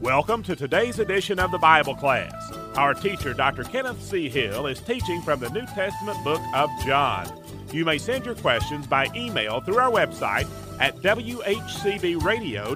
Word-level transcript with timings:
Welcome 0.00 0.42
to 0.42 0.54
today's 0.54 0.98
edition 0.98 1.38
of 1.38 1.50
the 1.50 1.58
Bible 1.58 1.94
class. 1.94 2.52
Our 2.76 2.92
teacher, 2.92 3.32
Dr. 3.32 3.64
Kenneth 3.64 4.02
C. 4.02 4.28
Hill, 4.28 4.66
is 4.66 4.78
teaching 4.78 5.22
from 5.22 5.40
the 5.40 5.48
New 5.48 5.64
Testament 5.64 6.22
book 6.22 6.42
of 6.54 6.68
John. 6.84 7.26
You 7.72 7.86
may 7.86 7.96
send 7.96 8.26
your 8.26 8.34
questions 8.34 8.86
by 8.86 9.08
email 9.16 9.62
through 9.62 9.78
our 9.78 9.90
website 9.90 10.46
at 10.80 10.96
whcbradio.org. 10.96 12.74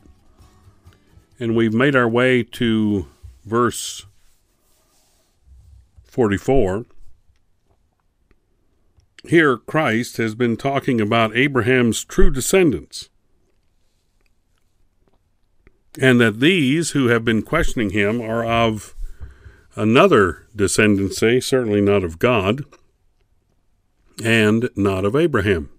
And 1.40 1.56
we've 1.56 1.74
made 1.74 1.96
our 1.96 2.08
way 2.08 2.44
to 2.44 3.08
verse 3.44 4.06
44. 6.04 6.86
Here, 9.24 9.56
Christ 9.56 10.18
has 10.18 10.36
been 10.36 10.56
talking 10.56 11.00
about 11.00 11.36
Abraham's 11.36 12.04
true 12.04 12.30
descendants, 12.30 13.08
and 16.00 16.20
that 16.20 16.38
these 16.38 16.92
who 16.92 17.08
have 17.08 17.24
been 17.24 17.42
questioning 17.42 17.90
him 17.90 18.20
are 18.20 18.44
of 18.44 18.95
another 19.76 20.46
descendancy, 20.56 21.42
certainly 21.42 21.80
not 21.80 22.02
of 22.02 22.18
God, 22.18 22.64
and 24.24 24.70
not 24.74 25.04
of 25.04 25.14
Abraham. 25.14 25.70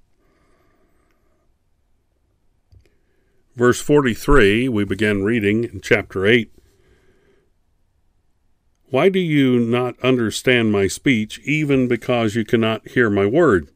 Verse 3.56 3.82
43, 3.82 4.70
we 4.70 4.84
begin 4.84 5.24
reading 5.24 5.64
in 5.64 5.82
chapter 5.82 6.28
8. 6.28 6.52
Why 8.90 9.10
do 9.10 9.20
you 9.20 9.60
not 9.60 10.00
understand 10.02 10.72
my 10.72 10.88
speech, 10.88 11.40
even 11.44 11.88
because 11.88 12.36
you 12.36 12.46
cannot 12.46 12.88
hear 12.90 13.10
my 13.10 13.26
word? 13.26 13.70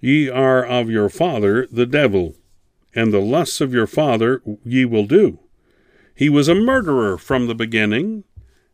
Ye 0.00 0.30
are 0.30 0.64
of 0.64 0.88
your 0.88 1.08
father 1.08 1.66
the 1.72 1.86
devil, 1.86 2.36
and 2.94 3.12
the 3.12 3.18
lusts 3.18 3.60
of 3.60 3.74
your 3.74 3.88
father 3.88 4.40
ye 4.64 4.84
will 4.84 5.06
do. 5.06 5.40
He 6.14 6.28
was 6.28 6.48
a 6.48 6.54
murderer 6.54 7.18
from 7.18 7.48
the 7.48 7.54
beginning, 7.54 8.22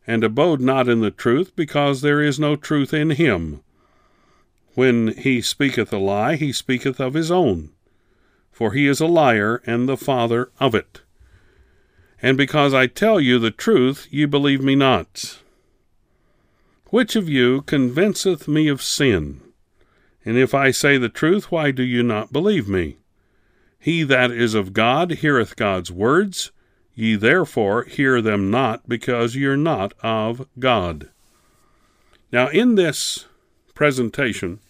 and 0.07 0.23
abode 0.23 0.61
not 0.61 0.89
in 0.89 1.01
the 1.01 1.11
truth, 1.11 1.55
because 1.57 2.01
there 2.01 2.21
is 2.21 2.39
no 2.39 2.57
truth 2.57 2.93
in 2.93 3.11
him. 3.11 3.63
When 4.75 5.09
he 5.09 5.41
speaketh 5.41 5.93
a 5.93 5.99
lie, 5.99 6.37
he 6.37 6.53
speaketh 6.53 7.01
of 7.01 7.15
his 7.15 7.31
own, 7.31 7.71
for 8.51 8.73
he 8.73 8.87
is 8.87 9.01
a 9.01 9.07
liar 9.07 9.63
and 9.67 9.89
the 9.89 9.97
father 9.97 10.51
of 10.59 10.75
it. 10.75 11.01
And 12.21 12.37
because 12.37 12.75
I 12.75 12.87
tell 12.87 13.21
you 13.21 13.39
the 13.39 13.51
truth, 13.51 14.09
ye 14.11 14.25
believe 14.25 14.63
me 14.63 14.75
not. 14.75 15.41
Which 16.87 17.17
of 17.17 17.29
you 17.29 17.63
convinceth 17.63 18.49
me 18.49 18.69
of 18.69 18.83
sin? 18.83 19.41
And 20.25 20.39
if 20.39 20.55
I 20.55 20.71
say 20.71 20.97
the 20.97 21.09
truth, 21.09 21.51
why 21.51 21.71
do 21.71 21.83
you 21.83 22.03
not 22.03 22.33
believe 22.33 22.69
me? 22.69 22.97
He 23.79 24.03
that 24.05 24.31
is 24.31 24.55
of 24.55 24.73
God 24.73 25.11
heareth 25.11 25.57
God's 25.57 25.91
words. 25.91 26.51
Ye 26.95 27.17
therefore 27.17 27.85
hear 27.85 28.23
them 28.23 28.51
not, 28.51 28.89
because 28.89 29.35
ye 29.35 29.45
are 29.47 29.57
not 29.57 29.95
of 30.03 30.47
God. 30.59 31.11
Now, 32.31 32.49
in 32.49 32.77
this 32.77 33.27
presentation, 33.75 34.61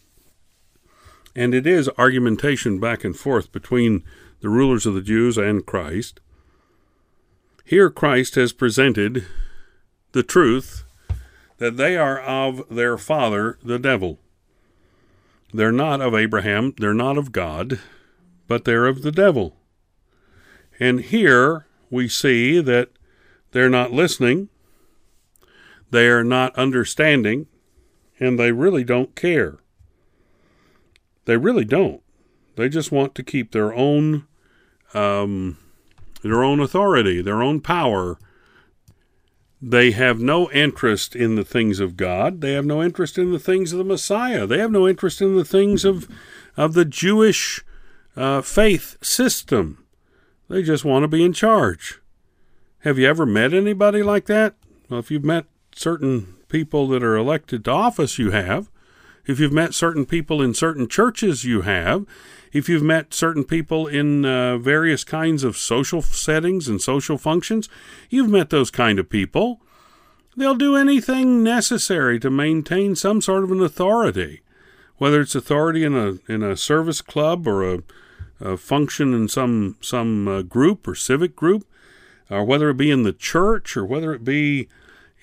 and 1.37 1.55
it 1.55 1.67
is 1.67 1.91
argumentation 1.99 2.81
back 2.81 3.05
and 3.05 3.17
forth 3.17 3.53
between 3.53 4.05
the 4.41 4.49
rulers 4.49 4.87
of 4.87 4.95
the 4.95 5.03
Jews 5.03 5.37
and 5.37 5.67
Christ, 5.67 6.21
here 7.65 7.91
Christ 7.91 8.35
has 8.35 8.53
presented 8.53 9.27
the 10.13 10.23
truth 10.23 10.85
that 11.59 11.77
they 11.77 11.97
are 11.97 12.21
of 12.21 12.63
their 12.69 12.99
father, 12.99 13.59
the 13.63 13.79
devil. 13.79 14.19
They're 15.53 15.73
not 15.73 16.01
of 16.01 16.15
Abraham, 16.15 16.75
they're 16.79 16.95
not 16.95 17.17
of 17.17 17.33
God, 17.33 17.81
but 18.49 18.65
they're 18.65 18.87
of 18.87 19.03
the 19.03 19.13
devil. 19.13 19.57
And 20.79 21.01
here 21.01 21.64
we 21.91 22.09
see 22.09 22.61
that 22.61 22.91
they're 23.53 23.71
not 23.71 23.93
listening, 23.93 24.49
they 25.91 26.09
are 26.09 26.25
not 26.25 26.57
understanding, 26.57 27.47
and 28.19 28.39
they 28.39 28.53
really 28.53 28.85
don't 28.85 29.15
care. 29.15 29.59
They 31.25 31.37
really 31.37 31.65
don't. 31.65 32.03
They 32.57 32.69
just 32.69 32.93
want 32.93 33.15
to 33.15 33.23
keep 33.23 33.53
their 33.53 33.73
own 33.73 34.27
um, 34.93 35.59
their 36.23 36.43
own 36.43 36.61
authority, 36.61 37.21
their 37.21 37.43
own 37.43 37.61
power. 37.61 38.19
They 39.61 39.93
have 39.93 40.21
no 40.21 40.51
interest 40.51 41.17
in 41.17 41.37
the 41.37 41.45
things 41.45 41.81
of 41.81 41.97
God. 41.97 42.41
They 42.41 42.53
have 42.53 42.67
no 42.67 42.83
interest 42.83 43.19
in 43.19 43.33
the 43.33 43.39
things 43.39 43.73
of 43.73 43.79
the 43.79 43.85
Messiah. 43.85 44.47
They 44.47 44.59
have 44.59 44.71
no 44.71 44.87
interest 44.87 45.21
in 45.21 45.37
the 45.37 45.45
things 45.45 45.85
of 45.85 46.09
of 46.57 46.75
the 46.75 46.85
Jewish 46.85 47.65
uh, 48.17 48.43
faith 48.43 48.97
system. 49.03 49.84
They 50.55 50.63
just 50.63 50.85
want 50.85 51.03
to 51.03 51.09
be 51.09 51.25
in 51.25 51.33
charge. 51.33 52.01
Have 52.83 52.97
you 52.97 53.09
ever 53.09 53.27
met 53.27 53.53
anybody 53.53 54.05
like 54.05 54.27
that? 54.27 54.55
Well, 54.89 55.01
if 55.01 55.11
you've 55.11 55.25
met 55.25 55.47
certain 55.75 56.37
people 56.49 56.87
that 56.91 57.03
are 57.03 57.17
elected 57.17 57.65
to 57.65 57.73
office, 57.73 58.21
you 58.21 58.31
have. 58.31 58.71
If 59.27 59.41
you've 59.41 59.53
met 59.53 59.75
certain 59.75 60.07
people 60.07 60.41
in 60.41 60.55
certain 60.55 60.87
churches, 60.87 61.45
you 61.45 61.63
have. 61.63 62.07
If 62.53 62.69
you've 62.69 62.85
met 62.85 63.13
certain 63.13 63.43
people 63.43 63.89
in 63.89 64.25
uh, 64.25 64.59
various 64.59 65.03
kinds 65.03 65.43
of 65.43 65.57
social 65.57 66.03
settings 66.03 66.69
and 66.69 66.81
social 66.81 67.19
functions, 67.19 67.69
you've 68.09 68.31
met 68.31 68.51
those 68.51 68.71
kind 68.71 69.01
of 69.01 69.11
people. 69.11 69.61
They'll 70.37 70.55
do 70.55 70.77
anything 70.77 71.43
necessary 71.43 72.21
to 72.21 72.31
maintain 72.31 72.95
some 72.95 73.21
sort 73.21 73.43
of 73.43 73.51
an 73.51 73.61
authority, 73.61 74.43
whether 74.99 75.21
it's 75.21 75.35
authority 75.35 75.83
in 75.83 75.97
a 75.97 76.33
in 76.33 76.45
a 76.45 76.57
service 76.57 77.03
club 77.03 77.49
or 77.49 77.69
a, 77.69 77.83
a 78.45 78.57
function 78.57 79.13
in 79.15 79.27
some 79.27 79.77
some 79.81 80.29
uh, 80.29 80.43
group 80.43 80.87
or 80.87 80.95
civic 80.95 81.35
group, 81.35 81.67
or 82.31 82.45
whether 82.45 82.71
it 82.71 82.77
be 82.77 82.91
in 82.91 83.03
the 83.03 83.13
church 83.13 83.77
or 83.77 83.85
whether 83.85 84.13
it 84.13 84.23
be 84.23 84.69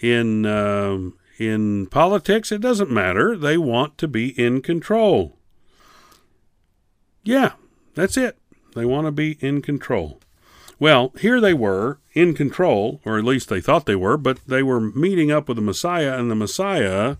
in 0.01 0.45
um, 0.45 1.17
in 1.37 1.87
politics, 1.87 2.51
it 2.51 2.61
doesn't 2.61 2.91
matter. 2.91 3.37
They 3.37 3.57
want 3.57 3.97
to 3.99 4.07
be 4.07 4.29
in 4.39 4.61
control. 4.61 5.37
Yeah, 7.23 7.53
that's 7.93 8.17
it. 8.17 8.37
They 8.75 8.85
want 8.85 9.05
to 9.05 9.11
be 9.11 9.37
in 9.39 9.61
control. 9.61 10.19
Well, 10.79 11.13
here 11.19 11.39
they 11.39 11.53
were 11.53 11.99
in 12.13 12.33
control, 12.33 13.01
or 13.05 13.19
at 13.19 13.23
least 13.23 13.49
they 13.49 13.61
thought 13.61 13.85
they 13.85 13.95
were, 13.95 14.17
but 14.17 14.39
they 14.47 14.63
were 14.63 14.79
meeting 14.79 15.31
up 15.31 15.47
with 15.47 15.57
the 15.57 15.61
Messiah, 15.61 16.17
and 16.17 16.31
the 16.31 16.35
Messiah 16.35 17.17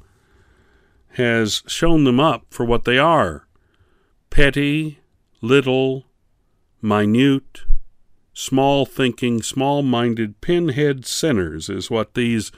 has 1.16 1.62
shown 1.68 2.04
them 2.06 2.20
up 2.20 2.46
for 2.50 2.66
what 2.66 2.86
they 2.86 2.98
are 2.98 3.46
petty, 4.32 5.01
little, 5.42 6.06
minute, 6.82 7.62
small 8.34 8.86
thinking, 8.86 9.42
small 9.42 9.82
minded, 9.82 10.40
pinhead 10.42 11.06
sinners, 11.06 11.70
is 11.70 11.92
what 11.92 12.14
these 12.14 12.52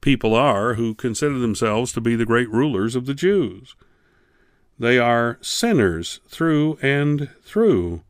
people 0.00 0.34
are 0.34 0.74
who 0.74 0.94
consider 0.94 1.38
themselves 1.38 1.92
to 1.92 2.00
be 2.00 2.16
the 2.16 2.26
great 2.26 2.50
rulers 2.50 2.96
of 2.96 3.06
the 3.06 3.14
Jews. 3.14 3.76
They 4.78 4.98
are 4.98 5.38
sinners 5.40 6.20
through 6.28 6.78
and 6.82 7.28
through, 7.42 8.02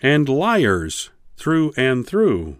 and 0.00 0.28
liars 0.28 1.10
through 1.36 1.72
and 1.76 2.06
through, 2.06 2.56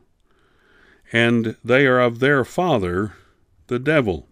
and 1.12 1.56
they 1.64 1.86
are 1.86 2.00
of 2.00 2.18
their 2.18 2.44
father, 2.44 3.14
the 3.68 3.78
devil. 3.78 4.26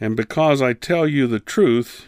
And 0.00 0.16
because 0.16 0.62
I 0.62 0.72
tell 0.72 1.08
you 1.08 1.26
the 1.26 1.40
truth, 1.40 2.06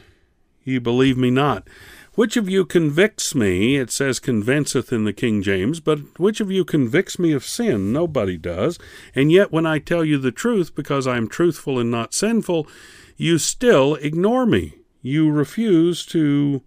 ye 0.62 0.78
believe 0.78 1.18
me 1.18 1.30
not. 1.30 1.66
Which 2.14 2.36
of 2.36 2.48
you 2.48 2.64
convicts 2.64 3.34
me? 3.34 3.76
It 3.76 3.90
says 3.90 4.18
convinceth 4.18 4.92
in 4.92 5.04
the 5.04 5.12
King 5.12 5.42
James, 5.42 5.78
but 5.78 6.18
which 6.18 6.40
of 6.40 6.50
you 6.50 6.64
convicts 6.64 7.18
me 7.18 7.32
of 7.32 7.44
sin? 7.44 7.92
Nobody 7.92 8.36
does. 8.36 8.78
And 9.14 9.30
yet, 9.30 9.52
when 9.52 9.64
I 9.64 9.78
tell 9.78 10.04
you 10.04 10.18
the 10.18 10.32
truth, 10.32 10.74
because 10.74 11.06
I 11.06 11.16
am 11.16 11.28
truthful 11.28 11.78
and 11.78 11.90
not 11.90 12.12
sinful, 12.12 12.66
you 13.16 13.38
still 13.38 13.94
ignore 13.96 14.44
me. 14.44 14.74
You 15.02 15.30
refuse 15.30 16.04
to 16.06 16.62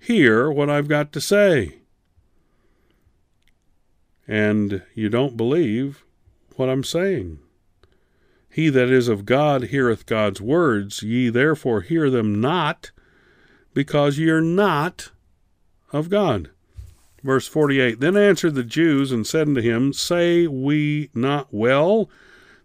hear 0.00 0.50
what 0.50 0.68
I've 0.68 0.88
got 0.88 1.12
to 1.12 1.20
say. 1.20 1.76
And 4.26 4.82
you 4.94 5.08
don't 5.08 5.36
believe 5.36 6.04
what 6.56 6.68
I'm 6.68 6.84
saying. 6.84 7.38
He 8.50 8.68
that 8.70 8.90
is 8.90 9.06
of 9.08 9.24
God 9.24 9.64
heareth 9.64 10.06
God's 10.06 10.40
words, 10.40 11.02
ye 11.02 11.28
therefore 11.28 11.82
hear 11.82 12.10
them 12.10 12.40
not 12.40 12.90
because 13.78 14.18
you're 14.18 14.40
not 14.40 15.12
of 15.92 16.10
God. 16.10 16.50
Verse 17.22 17.46
48 17.46 18.00
Then 18.00 18.16
answered 18.16 18.56
the 18.56 18.64
Jews 18.64 19.12
and 19.12 19.24
said 19.24 19.46
unto 19.46 19.60
him, 19.60 19.92
Say 19.92 20.48
we 20.48 21.10
not 21.14 21.46
well 21.52 22.10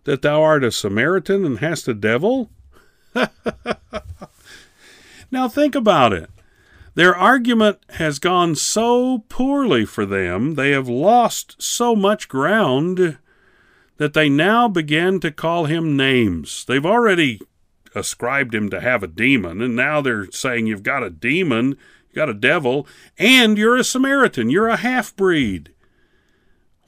that 0.06 0.24
thou 0.24 0.42
art 0.42 0.63
a 0.63 0.71
Samaritan 0.71 1.45
and 1.45 1.60
hast 1.60 1.88
a 1.88 1.94
devil? 1.94 2.50
now 5.31 5.48
think 5.48 5.75
about 5.75 6.13
it. 6.13 6.31
Their 6.95 7.15
argument 7.15 7.77
has 7.89 8.18
gone 8.18 8.56
so 8.56 9.19
poorly 9.30 9.86
for 9.86 10.07
them, 10.07 10.56
they 10.56 10.71
have 10.71 10.89
lost 10.89 11.62
so 11.62 11.95
much 11.95 12.27
ground 12.27 13.19
that 13.98 14.15
they 14.15 14.30
now 14.30 14.68
begin 14.68 15.19
to 15.19 15.30
call 15.31 15.65
him 15.65 15.95
names. 15.95 16.65
They've 16.65 16.83
already 16.83 17.39
ascribed 17.95 18.56
him 18.56 18.69
to 18.69 18.81
have 18.81 19.04
a 19.04 19.07
demon, 19.07 19.62
and 19.62 19.75
now 19.75 20.01
they're 20.01 20.31
saying 20.31 20.68
you've 20.68 20.84
got 20.84 21.04
a 21.04 21.10
demon, 21.10 21.69
you 22.10 22.16
got 22.16 22.30
a 22.30 22.34
devil, 22.34 22.88
and 23.18 23.57
you're 23.57 23.78
a 23.78 23.84
Samaritan, 23.84 24.50
you're 24.50 24.68
a 24.68 24.78
half 24.78 25.16
breed. 25.16 25.74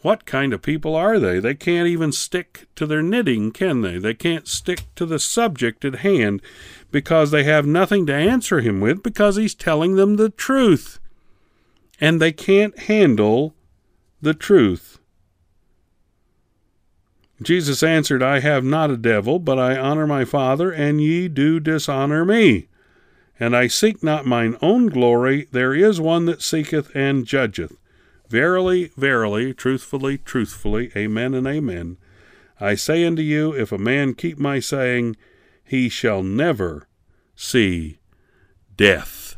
What 0.05 0.25
kind 0.25 0.53
of 0.53 0.61
people 0.61 0.95
are 0.95 1.17
they? 1.17 1.39
They 1.39 1.55
can't 1.55 1.87
even 1.87 2.11
stick 2.11 2.67
to 2.75 2.85
their 2.85 3.01
knitting, 3.01 3.51
can 3.51 3.81
they? 3.81 3.97
They 3.97 4.13
can't 4.13 4.47
stick 4.47 4.83
to 4.97 5.05
the 5.07 5.17
subject 5.17 5.83
at 5.83 5.95
hand 5.95 6.43
because 6.91 7.31
they 7.31 7.43
have 7.43 7.65
nothing 7.65 8.05
to 8.05 8.13
answer 8.13 8.61
him 8.61 8.81
with 8.81 9.01
because 9.01 9.35
he's 9.35 9.55
telling 9.55 9.95
them 9.95 10.17
the 10.17 10.29
truth. 10.29 10.99
And 11.99 12.21
they 12.21 12.31
can't 12.31 12.77
handle 12.77 13.55
the 14.21 14.35
truth. 14.35 14.94
Jesus 17.41 17.83
answered, 17.83 18.23
I 18.23 18.39
have 18.39 18.63
not 18.63 18.91
a 18.91 18.97
devil, 18.97 19.39
but 19.39 19.59
I 19.59 19.77
honor 19.77 20.07
my 20.07 20.23
Father, 20.23 20.71
and 20.71 21.01
ye 21.01 21.27
do 21.27 21.59
dishonor 21.59 22.23
me. 22.23 22.67
And 23.39 23.55
I 23.55 23.67
seek 23.67 24.01
not 24.01 24.25
mine 24.25 24.55
own 24.61 24.87
glory, 24.87 25.47
there 25.51 25.73
is 25.73 25.99
one 25.99 26.25
that 26.25 26.41
seeketh 26.41 26.95
and 26.95 27.25
judgeth. 27.25 27.75
Verily, 28.29 28.91
verily, 28.95 29.53
truthfully, 29.53 30.17
truthfully, 30.19 30.91
amen 30.95 31.33
and 31.33 31.45
amen. 31.45 31.97
I 32.59 32.75
say 32.75 33.05
unto 33.05 33.21
you, 33.21 33.53
if 33.53 33.73
a 33.73 33.77
man 33.77 34.13
keep 34.13 34.37
my 34.37 34.59
saying, 34.59 35.17
he 35.65 35.89
shall 35.89 36.23
never 36.23 36.87
see 37.35 37.97
death. 38.77 39.35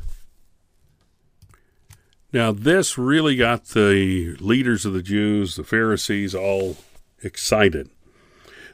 Now, 2.31 2.51
this 2.51 2.97
really 2.97 3.35
got 3.35 3.65
the 3.69 4.35
leaders 4.39 4.85
of 4.85 4.93
the 4.93 5.01
Jews, 5.01 5.55
the 5.55 5.63
Pharisees, 5.63 6.35
all 6.35 6.77
excited. 7.21 7.89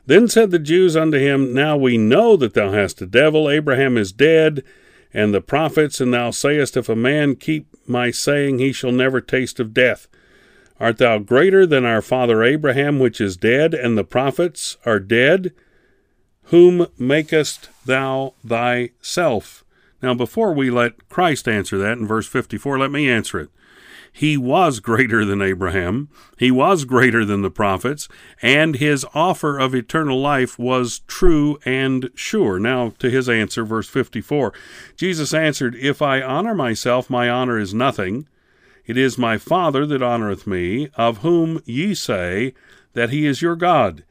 Then 0.05 0.27
said 0.27 0.51
the 0.51 0.59
Jews 0.59 0.95
unto 0.95 1.17
him, 1.17 1.53
Now 1.53 1.77
we 1.77 1.97
know 1.97 2.35
that 2.37 2.53
thou 2.53 2.71
hast 2.71 3.01
a 3.01 3.05
devil. 3.05 3.49
Abraham 3.49 3.97
is 3.97 4.11
dead, 4.11 4.63
and 5.13 5.33
the 5.33 5.41
prophets, 5.41 6.01
and 6.01 6.13
thou 6.13 6.31
sayest, 6.31 6.75
If 6.75 6.89
a 6.89 6.95
man 6.95 7.35
keep 7.35 7.67
my 7.87 8.11
saying, 8.11 8.59
he 8.59 8.73
shall 8.73 8.91
never 8.91 9.21
taste 9.21 9.59
of 9.59 9.73
death. 9.73 10.07
Art 10.79 10.97
thou 10.97 11.19
greater 11.19 11.65
than 11.65 11.85
our 11.85 12.01
father 12.01 12.43
Abraham, 12.43 12.99
which 12.99 13.21
is 13.21 13.37
dead, 13.37 13.73
and 13.73 13.97
the 13.97 14.03
prophets 14.03 14.75
are 14.85 14.99
dead? 14.99 15.53
Whom 16.47 16.87
makest 16.97 17.69
thou 17.85 18.33
thyself? 18.45 19.63
Now, 20.01 20.13
before 20.13 20.53
we 20.53 20.69
let 20.69 21.07
Christ 21.07 21.47
answer 21.47 21.77
that 21.77 21.97
in 21.97 22.05
verse 22.05 22.27
54, 22.27 22.79
let 22.79 22.91
me 22.91 23.09
answer 23.09 23.39
it. 23.39 23.49
He 24.15 24.37
was 24.37 24.79
greater 24.79 25.25
than 25.25 25.41
Abraham, 25.41 26.07
he 26.37 26.51
was 26.51 26.85
greater 26.85 27.25
than 27.25 27.41
the 27.41 27.49
prophets, 27.49 28.07
and 28.43 28.75
his 28.75 29.03
offer 29.15 29.57
of 29.57 29.73
eternal 29.73 30.21
life 30.21 30.59
was 30.59 30.99
true 31.07 31.57
and 31.65 32.11
sure. 32.13 32.59
Now, 32.59 32.93
to 32.99 33.09
his 33.09 33.27
answer, 33.27 33.65
verse 33.65 33.89
54 33.89 34.53
Jesus 34.95 35.33
answered, 35.33 35.75
If 35.75 36.03
I 36.03 36.21
honor 36.21 36.53
myself, 36.53 37.09
my 37.09 37.27
honor 37.27 37.57
is 37.57 37.73
nothing. 37.73 38.27
It 38.85 38.97
is 38.97 39.17
my 39.17 39.39
Father 39.39 39.83
that 39.87 40.01
honoreth 40.01 40.45
me, 40.45 40.89
of 40.95 41.19
whom 41.19 41.61
ye 41.65 41.95
say 41.95 42.53
that 42.93 43.09
he 43.09 43.25
is 43.25 43.41
your 43.41 43.55
God. 43.55 44.03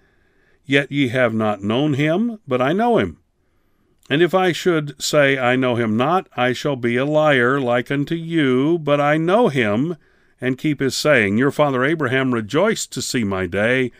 Yet 0.65 0.91
ye 0.91 1.09
have 1.09 1.33
not 1.33 1.63
known 1.63 1.95
him, 1.95 2.41
but 2.49 2.61
I 2.61 2.73
know 2.73 2.99
him. 2.99 3.19
And 4.11 4.21
if 4.21 4.35
I 4.35 4.53
should 4.53 5.01
say 5.01 5.39
I 5.39 5.57
know 5.57 5.77
him 5.77 5.97
not, 5.97 6.29
I 6.37 6.53
shall 6.53 6.77
be 6.77 6.97
a 6.97 7.05
liar 7.05 7.61
like 7.61 7.91
unto 7.91 8.15
you, 8.15 8.79
but 8.79 9.01
I 9.01 9.17
know 9.17 9.49
him, 9.49 9.97
and 10.41 10.59
keep 10.59 10.81
his 10.81 10.97
saying. 10.97 11.39
Your 11.39 11.53
father 11.53 11.85
Abraham 11.85 12.35
rejoiced 12.35 12.93
to 12.93 13.03
see 13.03 13.25
my 13.25 13.47
day, 13.47 13.93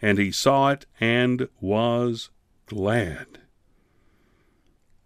and 0.00 0.16
he 0.16 0.30
saw 0.30 0.70
it 0.70 0.86
and 1.00 1.48
was 1.60 2.30
glad. 2.66 3.40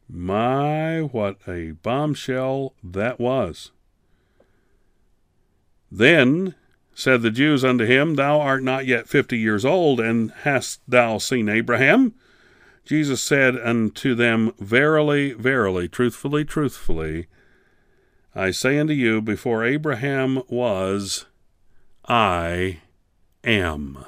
My, 0.09 1.01
what 1.01 1.39
a 1.49 1.71
bombshell 1.71 2.75
that 2.85 3.19
was. 3.19 3.73
Then 5.91 6.55
said 6.95 7.23
the 7.23 7.31
Jews 7.31 7.65
unto 7.65 7.87
him, 7.87 8.17
Thou 8.17 8.39
art 8.39 8.63
not 8.63 8.87
yet 8.87 9.09
fifty 9.09 9.39
years 9.39 9.65
old, 9.65 9.99
and 9.99 10.31
hast 10.43 10.81
thou 10.87 11.17
seen 11.17 11.49
Abraham? 11.49 12.15
Jesus 12.85 13.23
said 13.23 13.57
unto 13.57 14.15
them, 14.15 14.53
Verily, 14.59 15.33
verily, 15.33 15.89
truthfully, 15.89 16.45
truthfully, 16.45 17.27
I 18.35 18.51
say 18.51 18.79
unto 18.79 18.93
you, 18.93 19.21
before 19.21 19.65
Abraham 19.65 20.43
was, 20.49 21.27
I 22.09 22.81
am. 23.45 24.05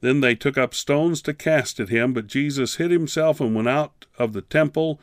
Then 0.00 0.20
they 0.20 0.34
took 0.34 0.56
up 0.56 0.74
stones 0.74 1.20
to 1.22 1.34
cast 1.34 1.80
at 1.80 1.88
him, 1.88 2.12
but 2.12 2.26
Jesus 2.26 2.76
hid 2.76 2.90
himself 2.90 3.40
and 3.40 3.54
went 3.54 3.68
out 3.68 4.06
of 4.18 4.32
the 4.32 4.42
temple, 4.42 5.00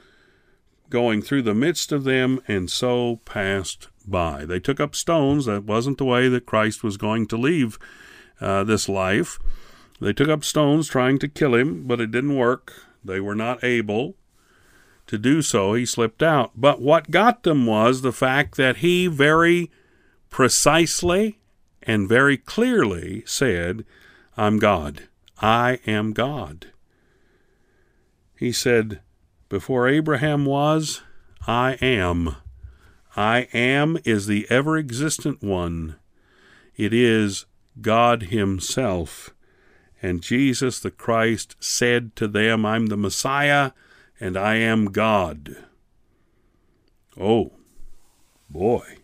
going 0.90 1.22
through 1.22 1.44
the 1.44 1.54
midst 1.54 1.92
of 1.92 2.04
them, 2.04 2.42
and 2.48 2.70
so 2.70 3.18
passed 3.26 3.90
by. 4.08 4.46
They 4.46 4.60
took 4.60 4.80
up 4.80 4.96
stones. 4.96 5.46
That 5.46 5.66
wasn't 5.66 5.98
the 5.98 6.06
way 6.06 6.30
that 6.30 6.46
Christ 6.46 6.84
was 6.84 6.98
going 6.98 7.28
to 7.28 7.38
leave 7.38 7.78
uh, 8.40 8.64
this 8.64 8.88
life. 8.88 9.40
They 10.00 10.14
took 10.14 10.30
up 10.30 10.44
stones 10.44 10.88
trying 10.88 11.20
to 11.20 11.28
kill 11.28 11.56
him, 11.56 11.88
but 11.88 12.00
it 12.00 12.12
didn't 12.12 12.36
work. 12.36 12.74
They 13.04 13.20
were 13.20 13.36
not 13.36 13.64
able 13.64 14.16
to 15.08 15.18
do 15.18 15.42
so. 15.42 15.74
He 15.74 15.86
slipped 15.86 16.22
out. 16.22 16.52
But 16.56 16.82
what 16.82 17.12
got 17.12 17.44
them 17.44 17.66
was 17.66 18.02
the 18.02 18.12
fact 18.12 18.58
that 18.58 18.78
he 18.78 19.08
very 19.08 19.72
precisely 20.30 21.40
and 21.82 22.08
very 22.08 22.38
clearly 22.38 23.24
said, 23.26 23.86
I'm 24.36 24.60
God. 24.60 25.08
I 25.42 25.80
am 25.88 26.14
God. 26.14 26.68
He 28.38 28.52
said, 28.52 29.02
Before 29.50 29.88
Abraham 29.88 30.46
was, 30.46 31.02
I 31.48 31.74
am. 31.82 32.36
I 33.16 33.48
am 33.54 33.98
is 34.04 34.28
the 34.28 34.46
ever 34.50 34.78
existent 34.78 35.42
one. 35.42 35.96
It 36.76 36.94
is 36.94 37.46
God 37.82 38.24
Himself. 38.24 39.32
And 40.02 40.22
Jesus 40.22 40.80
the 40.80 40.92
Christ 40.92 41.56
said 41.60 42.16
to 42.18 42.28
them, 42.28 42.66
I'm 42.66 42.88
the 42.88 42.98
Messiah 42.98 43.72
and 44.20 44.38
I 44.38 44.56
am 44.56 44.92
God. 44.92 45.58
Oh, 47.20 47.52
boy. 48.50 48.98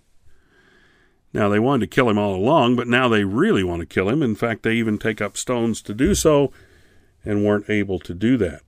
Now, 1.34 1.50
they 1.50 1.60
wanted 1.60 1.90
to 1.90 1.96
kill 1.96 2.10
him 2.10 2.20
all 2.20 2.36
along, 2.36 2.76
but 2.76 2.88
now 2.88 3.08
they 3.08 3.24
really 3.24 3.64
want 3.64 3.80
to 3.80 3.88
kill 3.88 4.08
him. 4.08 4.22
In 4.22 4.36
fact, 4.36 4.62
they 4.62 4.74
even 4.74 5.00
take 5.00 5.20
up 5.20 5.36
stones 5.36 5.82
to 5.82 5.94
do 5.94 6.14
so 6.14 6.52
and 7.26 7.44
weren't 7.44 7.70
able 7.70 7.98
to 8.00 8.14
do 8.14 8.38
that. 8.38 8.62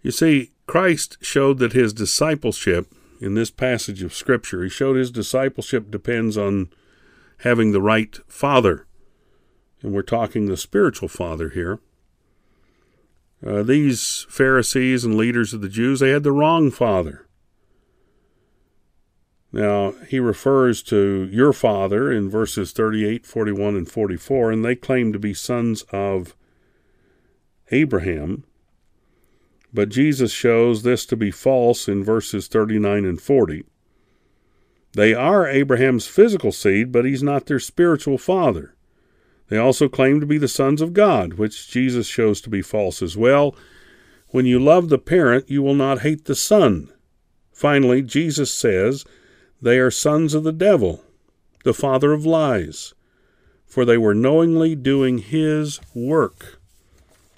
You 0.00 0.10
see, 0.10 0.52
Christ 0.66 1.18
showed 1.20 1.58
that 1.58 1.74
his 1.74 1.92
discipleship 1.92 2.90
in 3.20 3.34
this 3.34 3.50
passage 3.50 4.02
of 4.02 4.14
Scripture. 4.14 4.62
He 4.62 4.70
showed 4.70 4.96
his 4.96 5.10
discipleship 5.10 5.90
depends 5.90 6.36
on 6.38 6.70
having 7.38 7.72
the 7.72 7.82
right 7.82 8.18
father. 8.26 8.85
And 9.82 9.92
we're 9.92 10.02
talking 10.02 10.46
the 10.46 10.56
spiritual 10.56 11.08
father 11.08 11.50
here. 11.50 11.80
Uh, 13.46 13.62
these 13.62 14.26
Pharisees 14.28 15.04
and 15.04 15.16
leaders 15.16 15.52
of 15.52 15.60
the 15.60 15.68
Jews, 15.68 16.00
they 16.00 16.10
had 16.10 16.22
the 16.22 16.32
wrong 16.32 16.70
father. 16.70 17.26
Now, 19.52 19.92
he 20.08 20.20
refers 20.20 20.82
to 20.84 21.28
your 21.32 21.52
father 21.52 22.12
in 22.12 22.28
verses 22.28 22.72
38, 22.72 23.24
41, 23.24 23.76
and 23.76 23.90
44, 23.90 24.52
and 24.52 24.64
they 24.64 24.74
claim 24.74 25.12
to 25.12 25.18
be 25.18 25.32
sons 25.32 25.82
of 25.90 26.36
Abraham. 27.70 28.44
But 29.72 29.88
Jesus 29.88 30.32
shows 30.32 30.82
this 30.82 31.06
to 31.06 31.16
be 31.16 31.30
false 31.30 31.88
in 31.88 32.04
verses 32.04 32.48
39 32.48 33.04
and 33.04 33.20
40. 33.20 33.64
They 34.92 35.14
are 35.14 35.46
Abraham's 35.46 36.06
physical 36.06 36.52
seed, 36.52 36.92
but 36.92 37.04
he's 37.04 37.22
not 37.22 37.46
their 37.46 37.60
spiritual 37.60 38.18
father. 38.18 38.75
They 39.48 39.58
also 39.58 39.88
claim 39.88 40.20
to 40.20 40.26
be 40.26 40.38
the 40.38 40.48
sons 40.48 40.80
of 40.80 40.92
God, 40.92 41.34
which 41.34 41.68
Jesus 41.68 42.06
shows 42.06 42.40
to 42.42 42.50
be 42.50 42.62
false 42.62 43.02
as 43.02 43.16
well. 43.16 43.54
When 44.28 44.46
you 44.46 44.58
love 44.58 44.88
the 44.88 44.98
parent, 44.98 45.48
you 45.48 45.62
will 45.62 45.74
not 45.74 46.00
hate 46.00 46.24
the 46.24 46.34
son. 46.34 46.92
Finally, 47.52 48.02
Jesus 48.02 48.52
says 48.52 49.04
they 49.62 49.78
are 49.78 49.90
sons 49.90 50.34
of 50.34 50.44
the 50.44 50.52
devil, 50.52 51.02
the 51.64 51.72
father 51.72 52.12
of 52.12 52.26
lies, 52.26 52.92
for 53.64 53.84
they 53.84 53.96
were 53.96 54.14
knowingly 54.14 54.74
doing 54.74 55.18
his 55.18 55.80
work. 55.94 56.60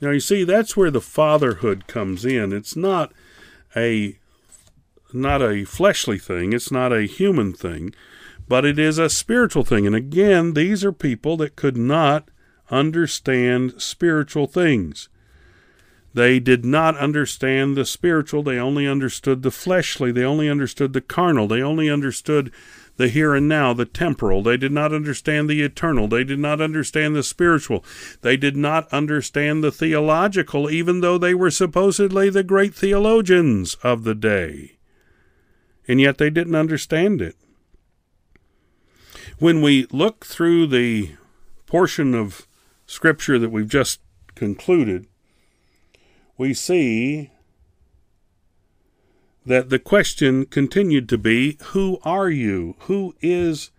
Now 0.00 0.10
you 0.10 0.20
see 0.20 0.44
that's 0.44 0.76
where 0.76 0.90
the 0.90 1.00
fatherhood 1.00 1.86
comes 1.86 2.24
in. 2.24 2.52
It's 2.52 2.76
not 2.76 3.12
a 3.76 4.18
not 5.12 5.40
a 5.40 5.64
fleshly 5.64 6.18
thing, 6.18 6.52
it's 6.52 6.70
not 6.70 6.92
a 6.92 7.06
human 7.06 7.52
thing, 7.52 7.94
but 8.48 8.64
it 8.64 8.78
is 8.78 8.98
a 8.98 9.10
spiritual 9.10 9.64
thing. 9.64 9.86
And 9.86 9.94
again, 9.94 10.54
these 10.54 10.84
are 10.84 10.92
people 10.92 11.36
that 11.36 11.56
could 11.56 11.76
not 11.76 12.30
understand 12.70 13.74
spiritual 13.80 14.46
things. 14.46 15.08
They 16.14 16.40
did 16.40 16.64
not 16.64 16.96
understand 16.96 17.76
the 17.76 17.84
spiritual, 17.84 18.42
they 18.42 18.58
only 18.58 18.86
understood 18.88 19.42
the 19.42 19.50
fleshly, 19.50 20.10
they 20.10 20.24
only 20.24 20.48
understood 20.48 20.92
the 20.92 21.02
carnal, 21.02 21.46
they 21.46 21.62
only 21.62 21.90
understood 21.90 22.50
the 22.96 23.08
here 23.08 23.34
and 23.34 23.48
now, 23.48 23.72
the 23.72 23.84
temporal. 23.84 24.42
They 24.42 24.56
did 24.56 24.72
not 24.72 24.92
understand 24.92 25.48
the 25.48 25.62
eternal. 25.62 26.08
They 26.08 26.24
did 26.24 26.40
not 26.40 26.60
understand 26.60 27.14
the 27.14 27.22
spiritual. 27.22 27.84
They 28.22 28.36
did 28.36 28.56
not 28.56 28.92
understand 28.92 29.62
the 29.62 29.70
theological, 29.70 30.68
even 30.68 31.00
though 31.00 31.16
they 31.16 31.32
were 31.32 31.52
supposedly 31.52 32.28
the 32.28 32.42
great 32.42 32.74
theologians 32.74 33.76
of 33.84 34.02
the 34.02 34.16
day. 34.16 34.78
And 35.86 36.00
yet 36.00 36.18
they 36.18 36.28
didn't 36.28 36.56
understand 36.56 37.22
it. 37.22 37.36
When 39.38 39.62
we 39.62 39.86
look 39.92 40.26
through 40.26 40.66
the 40.66 41.12
portion 41.66 42.12
of 42.12 42.48
Scripture 42.86 43.38
that 43.38 43.50
we've 43.50 43.68
just 43.68 44.00
concluded, 44.34 45.06
we 46.36 46.52
see 46.54 47.30
that 49.46 49.70
the 49.70 49.78
question 49.78 50.44
continued 50.44 51.08
to 51.10 51.18
be 51.18 51.56
Who 51.66 52.00
are 52.02 52.28
you? 52.28 52.74
Who 52.80 53.14
is 53.20 53.70